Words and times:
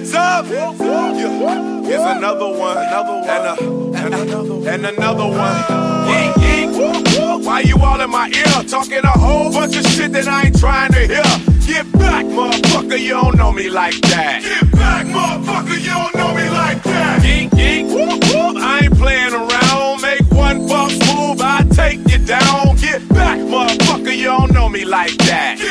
Hands 0.00 0.14
up. 0.14 0.46
Here's 0.46 2.00
another 2.00 2.48
one. 2.48 2.78
Another 2.78 3.20
one. 3.20 3.28
And, 3.28 3.44
a, 3.44 4.06
and 4.06 4.14
another 4.14 4.54
one. 4.54 4.68
And 4.68 4.86
another 4.86 5.26
one. 5.26 5.56
Yeet, 6.08 6.32
yeet. 6.34 7.44
Why 7.44 7.60
you 7.60 7.76
all 7.76 8.00
in 8.00 8.08
my 8.08 8.28
ear? 8.28 8.64
Talking 8.66 9.04
a 9.04 9.08
whole 9.08 9.52
bunch 9.52 9.76
of 9.76 9.84
shit 9.84 10.12
that 10.12 10.26
I 10.26 10.46
ain't 10.46 10.58
trying 10.58 10.92
to 10.92 11.00
hear. 11.00 11.22
Get 11.66 11.92
back, 11.92 12.24
motherfucker. 12.24 12.98
You 12.98 13.10
don't 13.10 13.36
know 13.36 13.52
me 13.52 13.68
like 13.68 14.00
that. 14.08 14.42
Get 14.42 14.72
back, 14.72 15.04
motherfucker. 15.04 15.78
You 15.78 15.90
don't 15.90 16.14
know 16.14 16.34
me 16.34 16.48
like 16.48 16.82
that. 16.84 17.20
Yeet, 17.22 17.50
yeet. 17.50 18.56
I 18.56 18.84
ain't 18.84 18.96
playing 18.96 19.34
around. 19.34 20.00
Make 20.00 20.30
one 20.32 20.66
false 20.66 20.96
move. 21.12 21.42
I 21.42 21.66
take 21.72 21.98
you 22.08 22.18
down. 22.24 22.76
Get 22.76 23.06
back, 23.10 23.38
motherfucker. 23.38 24.16
You 24.16 24.24
don't 24.24 24.52
know 24.52 24.70
me 24.70 24.86
like 24.86 25.14
that. 25.28 25.58
Get 25.58 25.69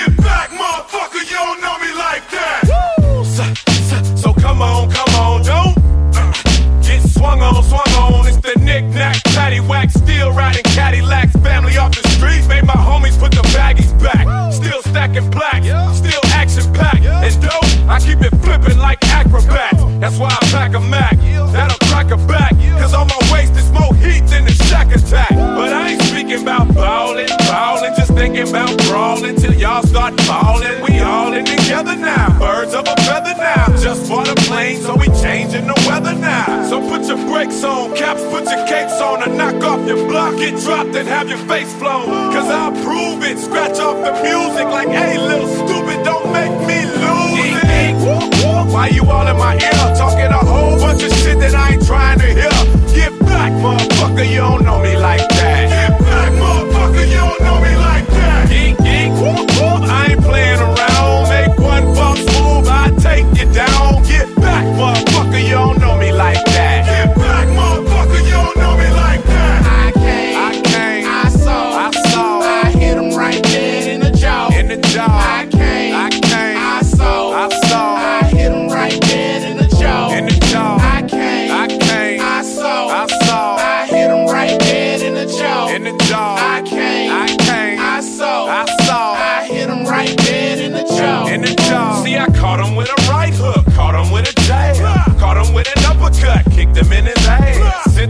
pack 20.51 20.73
a 20.73 20.79
Mac. 20.79 21.17
That'll 21.51 21.77
crack 21.87 22.11
a 22.11 22.17
back. 22.27 22.53
Cause 22.79 22.93
on 22.93 23.07
my 23.07 23.19
waist 23.33 23.53
is 23.53 23.71
more 23.71 23.93
heat 23.95 24.25
than 24.27 24.45
the 24.45 24.51
Shaq 24.51 24.93
attack. 24.93 25.31
But 25.31 25.73
I 25.73 25.91
ain't 25.91 26.01
speaking 26.03 26.41
about 26.41 26.73
ballin', 26.73 27.27
ballin'. 27.49 27.93
Just 27.95 28.13
thinking 28.13 28.47
about 28.47 28.77
brawling 28.85 29.35
till 29.35 29.53
y'all 29.53 29.83
start 29.83 30.19
falling. 30.21 30.81
We 30.83 30.99
all 30.99 31.33
in 31.33 31.45
together 31.45 31.95
now. 31.95 32.37
Birds 32.39 32.73
of 32.73 32.87
a 32.87 32.95
feather 33.03 33.35
now. 33.37 33.65
Just 33.77 34.07
for 34.07 34.23
the 34.23 34.35
plane, 34.47 34.77
so 34.81 34.95
we 34.95 35.07
changing 35.21 35.67
the 35.67 35.77
weather 35.87 36.13
now. 36.13 36.67
So 36.69 36.79
put 36.81 37.07
your 37.07 37.17
brakes 37.29 37.63
on, 37.63 37.95
caps, 37.95 38.23
put 38.25 38.45
your 38.45 38.65
capes 38.67 39.01
on, 39.01 39.23
and 39.23 39.37
knock 39.37 39.63
off 39.63 39.85
your 39.87 40.07
block. 40.07 40.37
Get 40.37 40.59
dropped 40.61 40.95
and 40.95 41.07
have 41.07 41.29
your 41.29 41.43
face 41.49 41.71
flown. 41.73 42.05
Cause 42.33 42.49
I'll 42.49 42.71
prove 42.83 43.23
it. 43.23 43.37
Scratch 43.39 43.79
off 43.79 43.97
the 44.03 44.13
music 44.23 44.65
like, 44.65 44.89
hey, 44.89 45.17
little 45.17 45.47
stupid, 45.47 46.03
don't 46.03 46.31
make 46.31 46.53
me 46.67 46.85
lose 46.85 47.57
it. 47.63 47.79
Why 48.71 48.87
you 48.87 49.03
all 49.09 49.27
in 49.27 49.37
my 49.37 49.55
ear? 49.55 49.78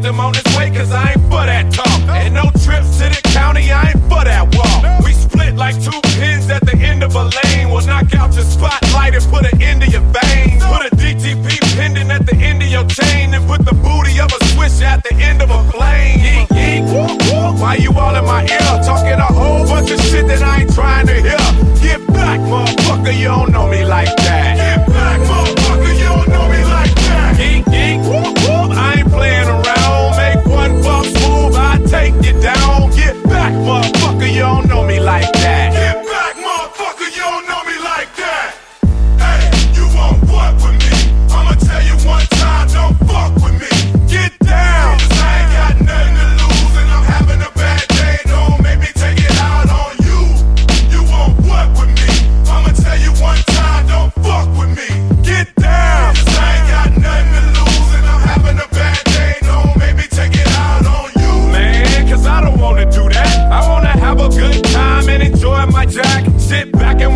Him 0.09 0.19
on 0.19 0.33
his 0.33 0.57
way, 0.57 0.69
cause 0.71 0.91
I 0.91 1.11
ain't 1.11 1.21
for 1.29 1.45
that 1.45 1.71
talk. 1.71 2.01
And 2.09 2.33
no 2.33 2.49
trips 2.65 2.97
to 2.97 3.05
the 3.13 3.21
county, 3.31 3.71
I 3.71 3.89
ain't 3.93 4.03
for 4.09 4.23
that 4.25 4.43
walk. 4.57 5.05
We 5.05 5.13
split 5.13 5.55
like 5.55 5.75
two 5.81 6.01
pins 6.17 6.49
at 6.49 6.65
the 6.65 6.75
end 6.75 7.03
of 7.03 7.15
a 7.15 7.29
lane. 7.37 7.69
We'll 7.69 7.85
knock 7.85 8.13
out 8.15 8.33
your 8.33 8.43
spotlight 8.43 9.13
and 9.13 9.25
put 9.25 9.45
an 9.45 9.61
end 9.61 9.81
to 9.83 9.87
your 9.89 10.05
veins. 10.17 10.63
Put 10.65 10.81
a 10.87 10.89
DTP 10.95 11.61
pendant 11.77 12.09
at 12.09 12.25
the 12.25 12.35
end 12.35 12.61
of 12.63 12.69
your 12.69 12.85
chain 12.85 13.33
and 13.33 13.45
put 13.47 13.63
the 13.65 13.75
booty 13.85 14.19
of 14.19 14.29
a 14.33 14.39
swish 14.51 14.81
at 14.81 15.03
the 15.03 15.13
end 15.15 15.41
of 15.41 15.51
a 15.51 15.61
plane. 15.71 16.08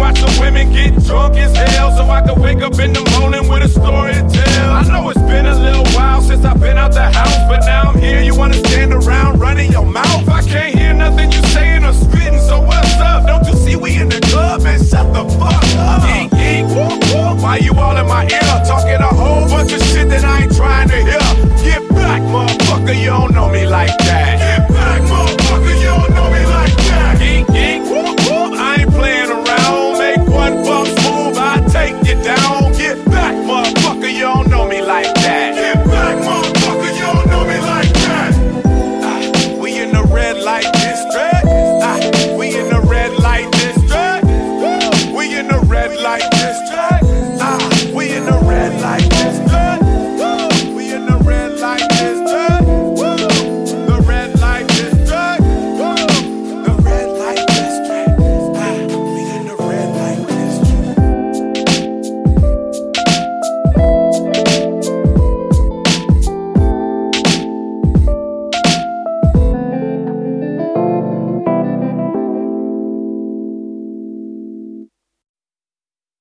watch 0.03 0.19
the 0.19 0.31
women 0.41 0.69
get 0.73 0.91
drunk 1.05 1.37
as 1.37 1.55
hell 1.55 1.89
so 1.95 2.03
I 2.09 2.19
can 2.21 2.41
wake 2.41 2.61
up 2.61 2.77
in 2.77 2.91
the 2.91 3.03
morning 3.15 3.47
with 3.47 3.63
a 3.63 3.69
story 3.69 4.11
to 4.13 4.23
tell. 4.27 4.71
I 4.79 4.83
know 4.91 5.09
it's 5.09 5.21
been 5.31 5.45
a 5.45 5.57
little 5.57 5.87
while 5.95 6.21
since 6.21 6.43
I've 6.43 6.59
been 6.59 6.77
out 6.77 6.91
the 6.91 7.07
house, 7.09 7.39
but 7.47 7.61
now 7.65 7.91
I'm 7.91 7.99
here. 7.99 8.21
You 8.21 8.35
wanna 8.35 8.52